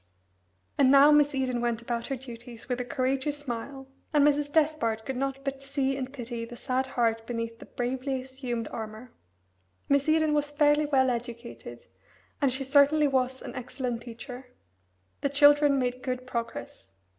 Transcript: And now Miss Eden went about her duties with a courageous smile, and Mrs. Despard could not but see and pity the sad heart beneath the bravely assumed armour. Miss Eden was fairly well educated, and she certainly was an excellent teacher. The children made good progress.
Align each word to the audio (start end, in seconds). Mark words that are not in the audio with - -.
And 0.79 0.89
now 0.89 1.11
Miss 1.11 1.35
Eden 1.35 1.61
went 1.61 1.83
about 1.83 2.07
her 2.07 2.15
duties 2.15 2.67
with 2.67 2.81
a 2.81 2.85
courageous 2.85 3.37
smile, 3.37 3.87
and 4.11 4.25
Mrs. 4.25 4.51
Despard 4.51 5.05
could 5.05 5.15
not 5.15 5.45
but 5.45 5.61
see 5.63 5.95
and 5.95 6.11
pity 6.11 6.43
the 6.43 6.55
sad 6.55 6.87
heart 6.87 7.27
beneath 7.27 7.59
the 7.59 7.67
bravely 7.67 8.19
assumed 8.19 8.67
armour. 8.69 9.11
Miss 9.87 10.09
Eden 10.09 10.33
was 10.33 10.49
fairly 10.49 10.87
well 10.87 11.11
educated, 11.11 11.85
and 12.41 12.51
she 12.51 12.63
certainly 12.63 13.07
was 13.07 13.43
an 13.43 13.53
excellent 13.53 14.01
teacher. 14.01 14.47
The 15.21 15.29
children 15.29 15.77
made 15.77 16.01
good 16.01 16.25
progress. 16.25 16.93